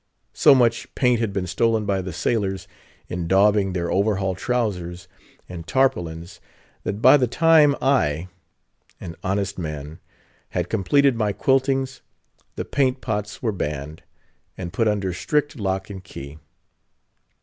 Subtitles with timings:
[0.33, 2.67] So much paint had been stolen by the sailors,
[3.07, 5.07] in daubing their overhaul trowsers
[5.47, 6.39] and tarpaulins,
[6.83, 12.01] that by the time I—an honest man—had completed my quiltings,
[12.55, 14.01] the paint pots were banned,
[14.57, 16.39] and put under strict lock and key.